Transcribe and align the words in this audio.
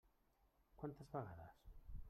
Quantes 0.81 1.13
vegades? 1.13 1.71